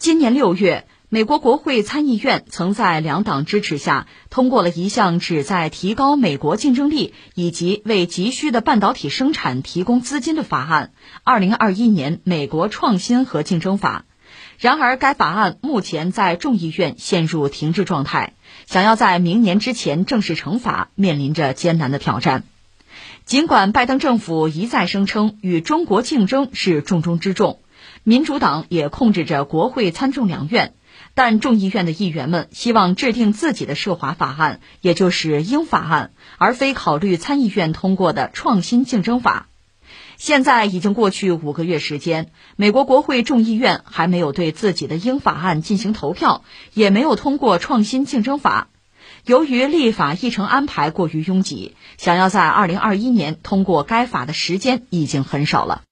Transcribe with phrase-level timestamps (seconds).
[0.00, 10.92] 今年六月，美国国会参议院曾在两党支持下通过了一项旨在提高美国竞争力以及为急需的半导体生产提供资金的法案
[11.22, 14.06] 《二零二一年美国创新和竞争法》。
[14.58, 18.32] 然而，该法案目前在众议院陷入停滞状态，
[18.64, 22.44] 想要在明年之前正式成法，面临着艰难的挑战。
[23.26, 27.60] 尽管拜登政府一再声称与中国竞争是重中之重。
[28.02, 30.74] 民主党也控制着国会参众两院，
[31.14, 39.48] 但众议院的议员们希望制定自己的涉华法案，也就是英法案，而非考虑参议院通过的创新竞争法。
[40.16, 48.68] 现在已经过去五个月时间，美国国会众议院还没有对自己的英法案进行投票，也没有通过创新竞争法。
[49.24, 55.82] 由于立法议程安排过于拥挤，想要在二零二一年通过该法的时间已经很少了。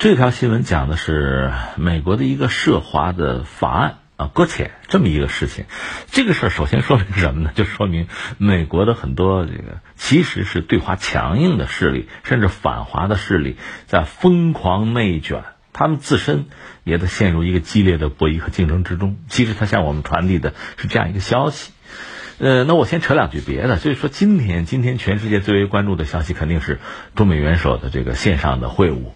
[0.00, 5.66] 这条新闻讲的是美国的一个涉华的法案啊，搁浅这么一个事情。
[6.10, 7.50] 这个事儿首先说明什么呢？
[7.54, 8.06] 就说明
[8.38, 15.42] 美国的很多这个其实是对华强硬的势力，甚至反华的势力在疯狂内卷，
[15.74, 16.46] 他们自身
[16.82, 19.18] 也在陷入一个激烈的博弈和竞争之中。
[19.28, 21.72] 其实他向我们传递的是这样一个消息。
[22.38, 26.80] 呃，那我先扯两句别的，就是说今天今天全世界最为关注的消息肯定是
[27.14, 29.10] 中美元首的这个线上的会晤。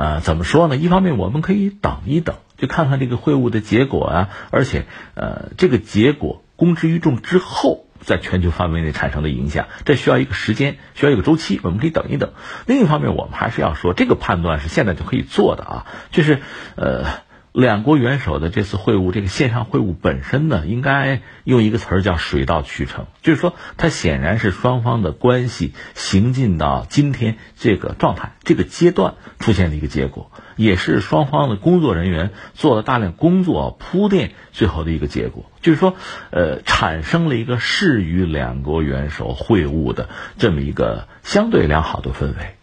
[0.00, 0.76] 呃，怎么说呢？
[0.76, 12.32] 一方面我们可以等一等，就看看这个会晤的结果啊，而且呃，这个结果公之于众之后，在全球范围内产生的影响，这需要一个时间，需要一个周期，我们可以等一等。
[12.64, 16.40] 另一方面，我们还是要说，这个判断是现在就可以做的啊，就是
[16.76, 17.04] 呃。
[17.52, 35.96] 两国元首的这次会晤，这个线上会晤本身呢，应该用一个词儿叫水到渠成，就是说，它显然是双方的关系行进到今天这个状态、这个阶段出现的一个结果，也是双方的工作人员做了大量工作铺垫最后的一个结果，就是说，
[36.30, 42.54] 呃，产生了一个适于两国元首会晤的这么一个相对良好的氛围。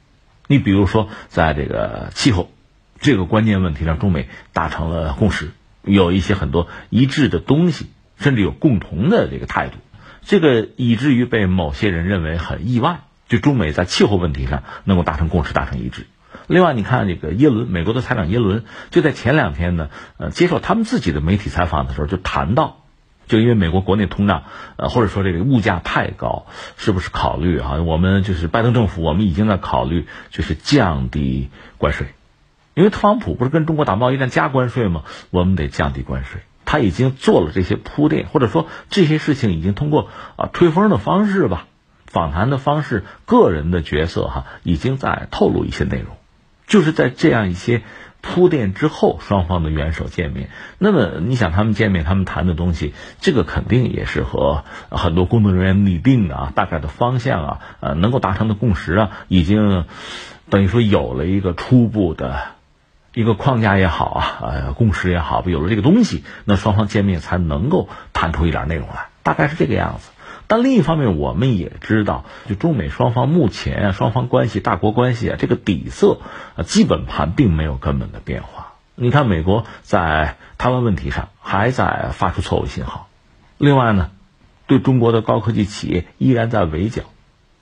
[0.48, 2.50] 你比如说，在这个气候。
[3.00, 5.52] 这个关键问题让中美达成了共识，
[5.84, 7.88] 有一些很多一致的东西，
[8.18, 9.78] 甚至有共同的这个态度，
[10.24, 16.08] 这个以至于被某些人认为很意外，就中美在气候问题上能够达成共识、达成一致。
[16.48, 22.84] 另外，你看这个耶伦，美国的财长耶伦就在前两天呢，呃，接受他们自己的媒体采访的时候，就谈到，
[23.28, 24.44] 就因为美国国内通胀，
[24.78, 26.46] 呃，或者说这个物价太高，
[26.78, 27.82] 是不是考虑啊？
[27.82, 32.08] 我们就是拜登政府，我们已经在考虑，就是降低关税。
[32.78, 35.02] 因为特朗普不是跟中国打贸易战加关税吗？
[35.32, 36.42] 我们得降低关税。
[36.64, 41.66] 他已经做了这些铺垫，或者说这些事情已经通过啊吹风的方式吧，
[42.06, 46.18] 访谈的方式，个人的角色哈，已经在透露一些内容。
[46.68, 47.82] 就是在这样一些
[48.22, 50.52] 铺垫之后，双方的元首见面。
[50.78, 59.86] 那么你想，他们见面，他们谈的东西，这个肯定也是和很多工作人员拟定的啊，大概的方向啊，呃，能够达成的共识啊，已经
[60.52, 62.57] 等于说有了一个初步的。
[63.18, 70.12] 一个框架也好啊，呃，共识也好，有了这个东西，那双方见面才能够谈出一点内容来，大概是这个样子。
[70.46, 76.20] 但另一方面，我们也知道，就中美双方目前啊双方关系、大国关系啊，这个底色
[76.56, 78.74] 啊，基本盘并没有根本的变化。
[78.94, 83.10] 你看，美国在台湾问题上还在发出错误信号，
[83.58, 84.12] 另外呢，
[84.68, 87.02] 对中国的高科技企业依然在围剿，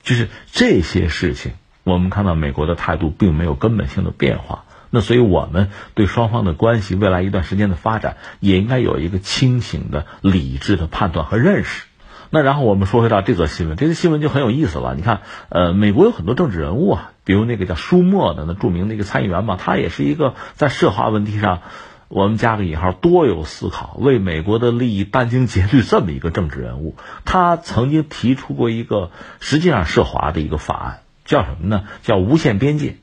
[0.02, 1.52] 就是这些事情，
[1.82, 4.64] 我们看到美国的态度并没有根本性的变化。
[4.96, 11.84] 那所以，我们对双方的关系未来一段时间的发展，也应该有一个清醒的、理智的判断和认识。
[12.30, 14.94] 那然后我们说回到这则新闻，这则新闻就很有意思了。
[14.94, 15.20] 你看，
[15.50, 21.60] 呃，美国有很多政治人物啊，比如那个叫舒默的那著名的一个参议员嘛，他也是一个在涉华问题上，
[22.08, 26.96] 我们加个引号，多有思考，为美国的利益殚精竭虑这么一个政治人物。
[27.26, 31.84] 他曾经提出过一个实际上涉华的一个法案，叫什么呢？
[32.02, 32.96] 叫无限边界。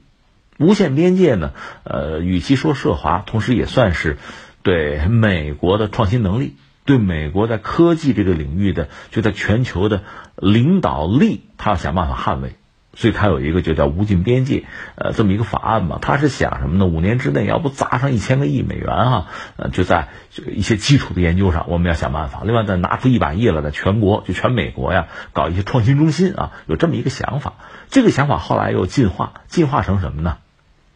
[0.64, 1.52] 无限边界呢？
[1.84, 4.18] 呃，与其说涉华，同时也算是
[4.62, 6.56] 对美国的创新能力，
[6.86, 10.04] 对美国在科技这个领域的就在全球的
[10.38, 12.56] 领导力，他要想办法捍卫。
[12.96, 15.98] 所以他有一个就叫无尽边界，呃，这么一个法案嘛。
[16.00, 16.86] 他是想什么呢？
[16.86, 19.26] 五年之内，要不砸上一千个亿美元哈？
[19.58, 20.10] 呃，就在
[20.54, 22.44] 一些基础的研究上，我们要想办法。
[22.46, 27.54] 另外再拿出一百亿了，在全国就全美国呀，搞一些创新中心啊，有这么一个想法。
[27.90, 30.38] 这个想法后来又进化，进化成什么呢？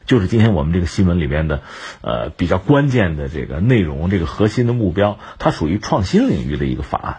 [0.07, 1.62] 就是今天我们这个新闻里边的，
[2.01, 7.18] 呃，比较关键的这个内容，这个核心的目标，它属于创新领域的一个法案。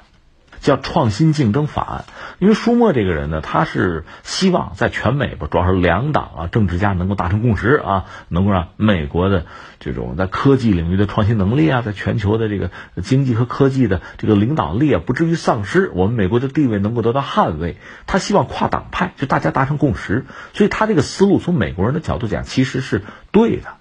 [0.61, 2.05] 叫创新竞争法案。
[2.39, 9.47] 因为舒默这个人呢，他是希望在全美吧，主要是两党啊，政治家能够达成共识啊，能够让美国的
[9.81, 12.71] 这种在科技领域的创新能力啊，在全球的这个
[13.03, 17.77] 经济和科技的这个领导力啊，不至于丧失，我们美国的地位能够得到捍卫。
[18.07, 20.27] 他希望跨党派，就大家达成共识。
[20.53, 23.03] 所以他这个思路从美国人的角度讲，其实是
[23.33, 23.75] 对的。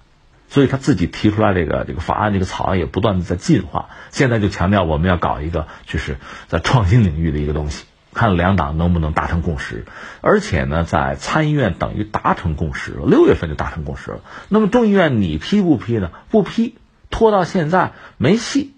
[0.49, 3.89] 所以他自己提出来这个这个法案，这个草案也不断的在进化。
[4.11, 6.17] 现在就强调我们要搞一个，就是
[6.47, 7.85] 在创新领域的一个东西。
[8.13, 9.85] 看两党能不能达成共识，
[10.21, 14.21] 而且呢，在参议院等于达成共识了，六月份就达成共识了。
[14.49, 16.09] 那么众议院你批不批呢？
[16.31, 16.79] 不批，
[17.11, 18.73] 拖到现在没戏。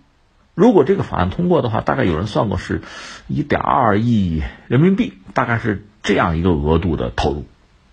[0.55, 2.81] 如果这个法案通过的话，大概有人算过是，
[3.27, 7.45] 一点二亿人民币，大概是这样一个额度的投入，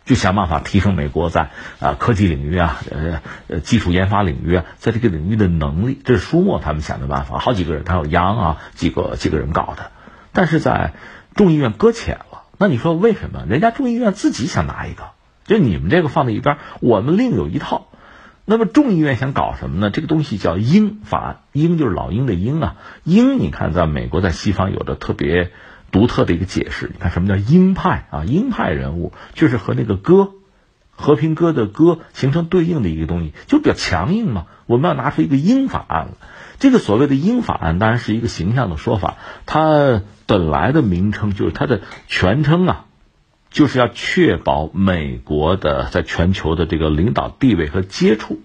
[0.06, 6.00] 就想办法提升美国在啊科技领域啊呃呃技术研发领域啊，在这个领域的能力。
[6.03, 9.91] 这是舒默他们想的办法，好几个人，还有杨啊几个几个人搞的，
[10.32, 10.94] 但是在。
[11.35, 13.44] 众议院搁浅了，那你说为什么？
[13.47, 15.11] 人家众议院自己想拿一个，
[15.44, 17.88] 就你们这个放在一边，我们另有一套。
[18.47, 19.91] 那么众议院想搞什么呢？
[19.91, 22.76] 这个东西叫鹰法案，鹰就是老鹰的鹰啊。
[23.05, 25.50] 鹰，你看在美国在西方有着特别
[25.91, 26.91] 独特的一个解释。
[26.93, 28.25] 你看什么叫鹰派啊？
[28.25, 30.31] 鹰派人物就是和那个歌，
[30.91, 34.47] 和平鸽的歌形成对应的一个东西，就比较强硬嘛。
[34.67, 36.12] 我们要拿出一个鹰法案了。
[36.59, 39.17] 这个所谓的鹰法案当然是一个形象的说法，
[39.47, 40.03] 它。
[40.29, 42.87] 本来的名称就是它的全称啊，
[43.49, 48.41] 就是要确保美国的在全球的这个领导地位和接触，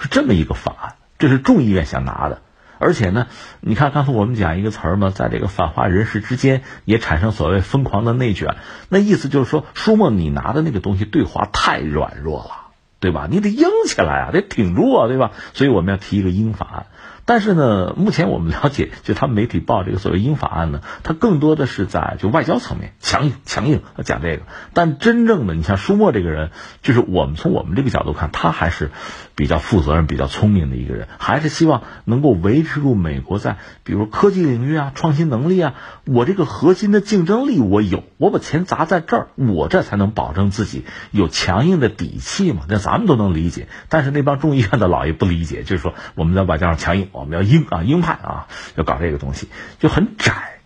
[0.00, 0.94] 是这么一个法案。
[1.16, 2.42] 这是众议院想拿的，
[2.78, 3.26] 而且呢，
[3.60, 8.56] 你看刚才我们讲一个词儿嘛，在这个反华人士之间也产生所谓疯狂的内卷，
[8.88, 13.28] 那意思就是说，舒默你拿的那个东西对华太软弱了，对吧？
[13.30, 15.32] 你得硬起来啊，得挺住啊，对吧？
[15.54, 16.86] 所以我们要提一个英法。
[17.26, 24.44] 但是呢，目前我们了解， 就他们媒体报这个所谓英法案呢，它更多的是在就外交层面强硬强硬讲这个。
[24.74, 26.50] 但真正的，你像舒默这个人，
[26.82, 28.92] 就是我们从我们这个角度看，他还是
[29.34, 35.74] 比较负责任、比较聪明的一个人，还是希望能够维持住美国在比如科技领域啊、创新能力啊，
[36.04, 42.62] 我这个核心的竞争力我有，我把钱砸在这儿，我这才能保证自己有强硬的底气嘛。
[42.68, 47.08] 那咱们都能理解，但是那帮众议院的老爷不理解，就是说我们在外交上强硬。
[47.16, 48.46] 我们要鹰啊，鹰派啊，
[48.76, 49.48] 要搞这个东西
[49.78, 50.60] 就很窄。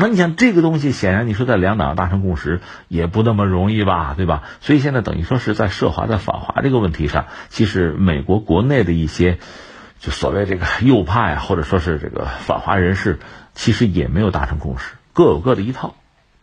[0.00, 4.44] 那你想这个东西，显然你说在两党达成共识也不那么容易吧，对吧？
[4.60, 9.38] 所以现在等于说是在涉华、在反华这个问题上，其实美国国内的一些
[9.98, 13.18] 就所谓这个右派或者说是这个反华人士，
[13.54, 15.96] 其实也没有达成共识，各有各的一套。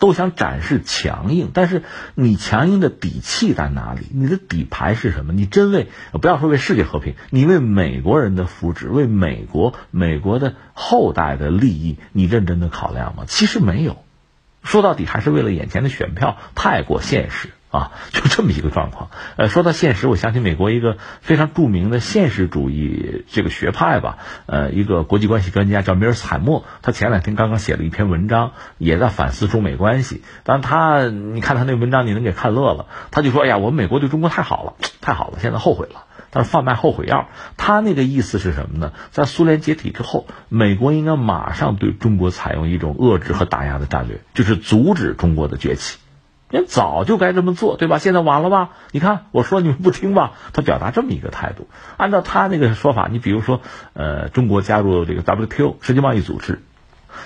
[0.05, 1.81] 都想展示强硬，但是
[2.13, 4.01] 你强硬的底气在哪里？
[4.11, 5.33] 你的底牌是什么？
[5.33, 13.23] 你真为不要说为世界和平，你为美国人的福祉、为美国、美国的后代的利益，你认真的考量吗？
[13.25, 14.05] 其实没有，
[14.61, 17.49] 说到底还是为了眼前的选票，太过现实。
[17.75, 19.09] 啊，就这么一个状况。
[19.35, 30.23] 呃，说到现实，我想起美国一个非常著名的现实主义这个学派吧，呃，一个国际关系专家叫米尔斯海默，他前两天刚刚写了一篇文章，也在反思中美关系。
[30.43, 32.85] 但他，你看他那文章，你能给看乐了。
[33.11, 37.27] 他就说：“哎呀，我们美国对中国太好了，太好了，现在后悔了。”他说贩卖后悔药。
[37.57, 38.93] 他那个意思是什么呢？
[39.11, 45.97] 在苏联解体之后，美国应该马上对中国采用一种遏制和打压的战略，就是阻止中国的崛起。
[46.55, 47.97] 人早就该这么做，对吧？
[47.97, 48.69] 现在晚了吧？
[48.91, 50.31] 你看，我说你们不听吧？
[50.53, 51.67] 他表达这么一个态度。
[51.97, 53.61] 按照他那个说法，你比如说，
[53.93, 56.61] 呃，中国加入这个 WTO 世界贸易组织，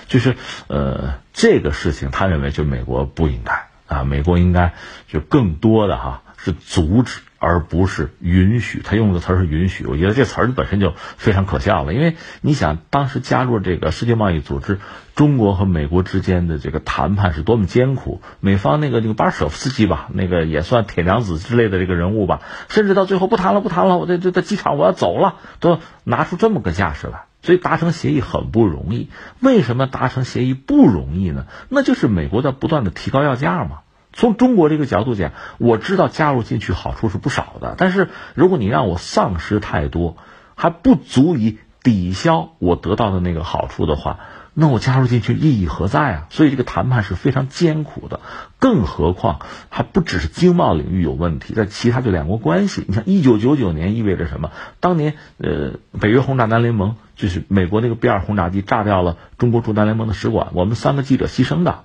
[0.08, 4.74] 就是呃这个事情，他认为就美国不应该啊，美国应该
[5.06, 7.20] 就更多的哈是阻止。
[7.40, 9.86] 而不是允许，他用的词儿是允许。
[9.86, 14.78] 我觉得这词儿本身就非常可笑了，因为你想，当时加入这个世界贸易组织，
[15.14, 18.20] 中国和美国之间的这个谈判是多么艰苦。
[18.40, 27.22] 美方那个那个巴尔舍夫斯基吧，那个也算铁娘子之类的这个人物吧，甚至到最后不谈了，不谈了，我在这在机场我要走了，都拿出这么个架势来。
[27.42, 29.08] 所以达成协议很不容易。
[29.40, 31.46] 为什么达成协议不容易呢？
[31.70, 33.78] 那就是美国在不断的提高要价嘛。
[34.12, 40.16] 从中国这个角度讲，我知道加入进去好处是不少的，但是如果你让我丧失太多，
[40.54, 44.18] 还不足以抵消我得到的那个好处的话，
[44.52, 46.26] 那我加入进去意义何在啊？
[46.28, 48.20] 所以这个谈判是非常艰苦的，
[48.58, 49.38] 更何况
[49.68, 54.50] 还不只是经贸领域有问题，在其他的两国关系，你看一九九九年意味着什么？
[54.80, 61.84] 当年呃，北约轰炸南联盟，就是美国那个 B 二轰炸机炸掉了中国驻南联盟的使馆，我们三个记者牺牲的。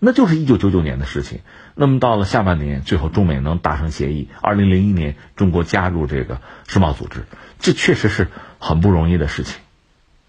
[0.00, 1.40] 那就是一九九九年的事情。
[1.76, 4.28] 那么到了下半年，最后中美能达成协议。
[4.40, 7.26] 二零零一年，中国加入这个世贸组织，
[7.60, 8.28] 这确实是
[8.58, 9.60] 很不容易的事情。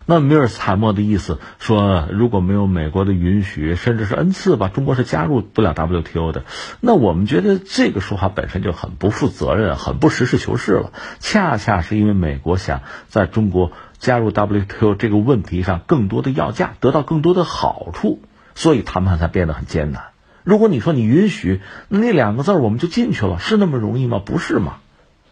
[0.07, 6.43] 那米尔斯海默的意思说，如果没有美国的允许，甚至是恩赐吧，中国是加入不了 WTO 的。
[6.81, 10.91] 那我们觉得这个说法本身就很不负责任，很不实事求是了。
[11.19, 18.21] 恰恰是因为美国想在中国加入 WTO 这个问题上更多的要价，得到更多的好处，
[18.55, 20.05] 所以谈判才变得很艰难。
[20.43, 24.21] 如果你说你允许，那两个字我们就进去了，是那么容易吗？
[24.25, 24.77] 不是吗？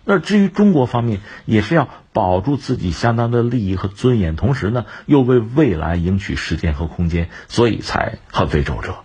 [0.06, 8.98] 那至于中国方面，也是要保住自己相当的利益和尊严，同时呢，又为未来赢取时间和空间，所以才很费周折。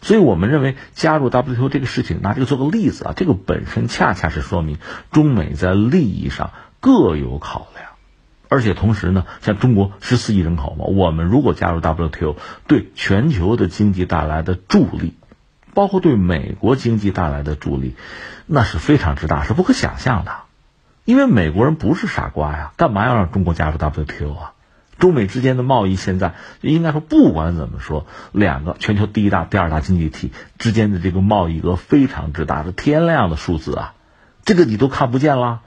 [0.00, 4.78] 所以我们认为加入 WTO 这个事情，拿这个做个例子啊，这个本身恰恰是说明
[5.10, 7.87] 中美在利益上各有考量，
[8.48, 12.36] 而且同时呢，像中国十四亿人口嘛，我们如果加入 WTO，
[12.66, 15.14] 对全球的经济带来的助力。
[15.74, 17.94] 包括对美国经济带来的助力，
[18.46, 20.32] 那是非常之大，是不可想象的。
[21.04, 24.52] 因为美国人不是傻瓜呀，干嘛要让中国加入 WTO 啊？
[24.98, 33.94] 中美之间的贸易现在应该说，不管怎么说，两个全球第一大、第二大经济体之间的这个贸易额非常之大，是天量的数字啊！
[34.44, 35.60] 这个你都看不见了，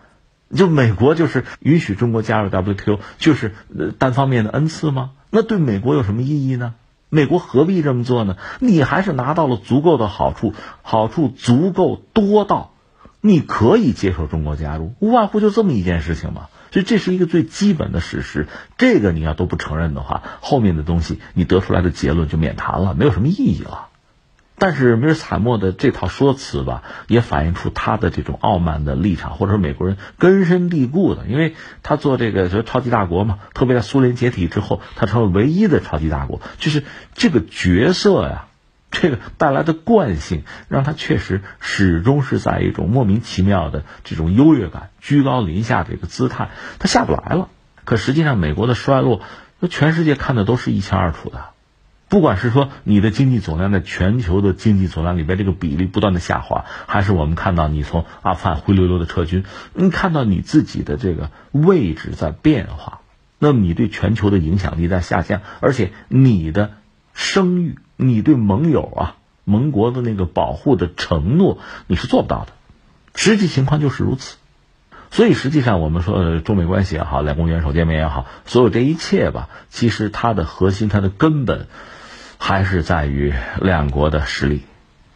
[0.55, 3.53] 就美国就是允许中国加入 WTO，就是
[3.97, 5.11] 单方面的恩赐吗？
[5.29, 6.73] 那对美国有什么意义呢？
[7.09, 8.37] 美国何必这么做呢？
[8.59, 12.71] 你还是拿到了足够的好处，好处足够多到，
[13.19, 16.47] 你可以接受中国加入，无外乎就这么一件事情嘛。
[16.71, 23.89] 所以这是一个最基本的事实，这个你要都不承认的话，后面的东西你得出来的结论就免谈了，没有什么意义了。
[24.61, 36.83] 但是米尔斯海默的这套说辞吧，也反映出他的这种傲慢的立场，或者说美国人根深蒂固的，因为他做这个就超级大国嘛，特别在苏联解体之后，他成了唯一的超级大国，就是
[37.15, 38.45] 这个角色呀，
[38.91, 47.49] 这个带来的惯性，让他确实始终是在一种莫名其妙的这种优越感、居高临下这个姿态，他下不来了。
[47.83, 49.21] 可实际上，美国的衰落，
[49.59, 51.45] 那全世界看的都是一清二楚的。
[52.11, 62.99] 不管是说你的经济总量在全球的经济总量里边这个比例不断的下滑，还是我们看到你从阿富汗灰溜溜的撤军，你看到你自己的这个位置在变化，
[63.39, 66.71] 那么你对全球的影响力在下降，而且你的
[67.13, 69.15] 声誉，你对盟友啊、
[69.45, 72.51] 盟国的那个保护的承诺，你是做不到的。
[73.15, 74.35] 实际情况就是如此。
[75.11, 81.67] 所以实际上我们说中美关系也好，两国元首见面也好，所有这一切吧，其实它的核心、它的根本。
[82.43, 83.31] 还是在于
[83.61, 84.63] 两国的实力，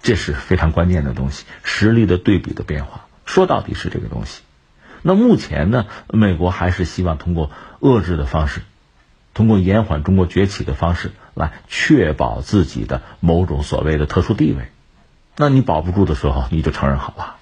[0.04, 1.46] 这是非常关键的东西。
[1.64, 4.44] 实力的对比的变化，说到底是这个东西。
[5.02, 7.50] 那目前呢，美国还是希望通过
[7.82, 8.62] 遏制的方式，
[9.34, 14.70] 通过延缓中国崛起的方式来确保自己的某种所谓的特殊地位。
[15.36, 17.35] 那你保不住的时候，你就承认好了。